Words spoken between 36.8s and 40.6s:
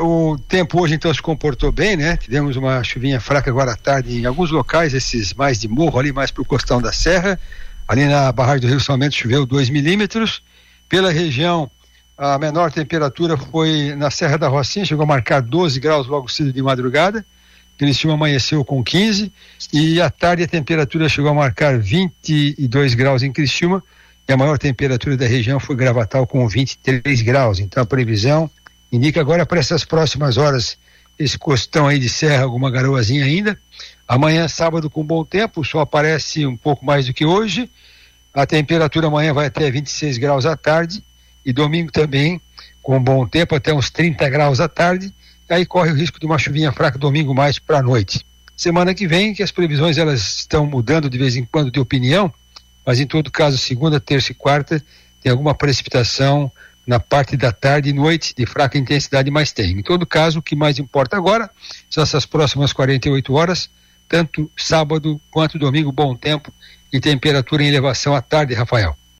mais do que hoje. A temperatura amanhã vai até 26 graus à